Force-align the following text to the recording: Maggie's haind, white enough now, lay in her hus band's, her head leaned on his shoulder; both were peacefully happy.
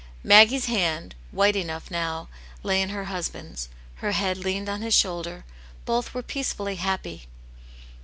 Maggie's 0.23 0.65
haind, 0.65 1.13
white 1.29 1.55
enough 1.55 1.91
now, 1.91 2.27
lay 2.63 2.81
in 2.81 2.89
her 2.89 3.03
hus 3.03 3.29
band's, 3.29 3.69
her 3.97 4.13
head 4.13 4.39
leaned 4.39 4.67
on 4.67 4.81
his 4.81 4.95
shoulder; 4.95 5.45
both 5.85 6.15
were 6.15 6.23
peacefully 6.23 6.77
happy. 6.77 7.27